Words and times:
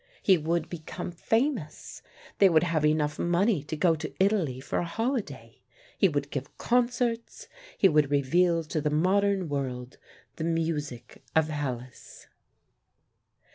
He 0.23 0.35
would 0.35 0.67
become 0.67 1.11
famous; 1.11 2.01
they 2.39 2.49
would 2.49 2.63
have 2.63 2.83
enough 2.83 3.19
money 3.19 3.61
to 3.61 3.75
go 3.75 3.93
to 3.93 4.11
Italy 4.19 4.59
for 4.59 4.79
a 4.79 4.83
holiday; 4.83 5.61
he 5.95 6.09
would 6.09 6.31
give 6.31 6.57
concerts; 6.57 7.47
he 7.77 7.87
would 7.87 8.09
reveal 8.09 8.63
to 8.63 8.81
the 8.81 8.89
modern 8.89 9.47
world 9.47 9.99
the 10.37 10.43
music 10.43 11.21
of 11.35 11.49
Hellas. 11.49 12.25